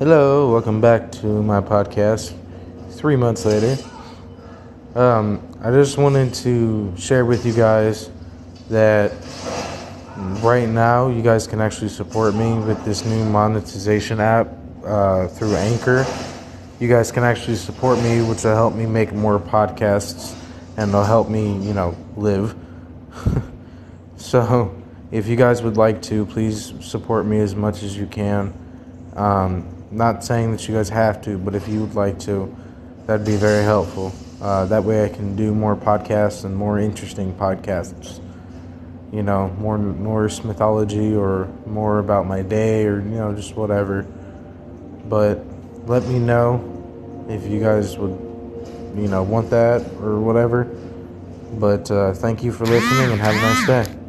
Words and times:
Hello, 0.00 0.50
welcome 0.50 0.80
back 0.80 1.12
to 1.12 1.26
my 1.26 1.60
podcast. 1.60 2.34
Three 2.92 3.16
months 3.16 3.44
later, 3.44 3.76
um, 4.94 5.46
I 5.62 5.70
just 5.72 5.98
wanted 5.98 6.32
to 6.36 6.96
share 6.96 7.26
with 7.26 7.44
you 7.44 7.52
guys 7.52 8.08
that 8.70 9.12
right 10.40 10.66
now 10.66 11.08
you 11.08 11.20
guys 11.20 11.46
can 11.46 11.60
actually 11.60 11.90
support 11.90 12.34
me 12.34 12.54
with 12.60 12.82
this 12.82 13.04
new 13.04 13.26
monetization 13.26 14.20
app 14.20 14.48
uh, 14.86 15.28
through 15.28 15.54
Anchor. 15.56 16.06
You 16.78 16.88
guys 16.88 17.12
can 17.12 17.22
actually 17.22 17.56
support 17.56 17.98
me, 17.98 18.22
which 18.22 18.44
will 18.44 18.54
help 18.54 18.74
me 18.74 18.86
make 18.86 19.12
more 19.12 19.38
podcasts 19.38 20.34
and 20.78 20.94
they'll 20.94 21.04
help 21.04 21.28
me, 21.28 21.58
you 21.58 21.74
know, 21.74 21.94
live. 22.16 22.54
so, 24.16 24.74
if 25.10 25.26
you 25.26 25.36
guys 25.36 25.62
would 25.62 25.76
like 25.76 26.00
to, 26.04 26.24
please 26.24 26.72
support 26.80 27.26
me 27.26 27.38
as 27.40 27.54
much 27.54 27.82
as 27.82 27.98
you 27.98 28.06
can. 28.06 28.54
Um, 29.14 29.76
not 29.90 30.24
saying 30.24 30.52
that 30.52 30.68
you 30.68 30.74
guys 30.74 30.88
have 30.88 31.22
to, 31.22 31.38
but 31.38 31.54
if 31.54 31.68
you 31.68 31.80
would 31.80 31.94
like 31.94 32.18
to, 32.20 32.54
that'd 33.06 33.26
be 33.26 33.36
very 33.36 33.64
helpful. 33.64 34.12
Uh, 34.40 34.64
that 34.66 34.84
way 34.84 35.04
I 35.04 35.08
can 35.08 35.36
do 35.36 35.54
more 35.54 35.76
podcasts 35.76 36.44
and 36.44 36.56
more 36.56 36.78
interesting 36.78 37.34
podcasts. 37.34 38.20
You 39.12 39.22
know, 39.22 39.48
more 39.58 39.76
Norse 39.76 40.44
mythology 40.44 41.14
or 41.14 41.48
more 41.66 41.98
about 41.98 42.26
my 42.26 42.42
day 42.42 42.86
or, 42.86 43.00
you 43.00 43.16
know, 43.16 43.34
just 43.34 43.56
whatever. 43.56 44.06
But 45.08 45.44
let 45.86 46.06
me 46.06 46.20
know 46.20 47.26
if 47.28 47.50
you 47.50 47.60
guys 47.60 47.98
would, 47.98 48.12
you 48.96 49.08
know, 49.08 49.24
want 49.24 49.50
that 49.50 49.82
or 50.00 50.20
whatever. 50.20 50.64
But 51.54 51.90
uh, 51.90 52.14
thank 52.14 52.44
you 52.44 52.52
for 52.52 52.64
listening 52.64 53.10
and 53.10 53.20
have 53.20 53.34
a 53.34 53.40
nice 53.40 53.66
day. 53.66 53.96